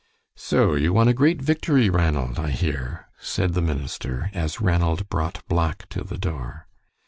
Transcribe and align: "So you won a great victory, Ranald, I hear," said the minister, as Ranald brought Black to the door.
"So 0.35 0.73
you 0.73 0.93
won 0.93 1.07
a 1.07 1.13
great 1.13 1.39
victory, 1.43 1.87
Ranald, 1.87 2.39
I 2.39 2.49
hear," 2.49 3.05
said 3.19 3.53
the 3.53 3.61
minister, 3.61 4.31
as 4.33 4.59
Ranald 4.59 5.07
brought 5.09 5.45
Black 5.47 5.87
to 5.89 6.03
the 6.03 6.17
door. 6.17 6.65